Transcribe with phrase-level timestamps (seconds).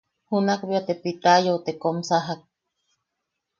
[0.29, 2.41] Junak bea te Pitayau te kom sajak.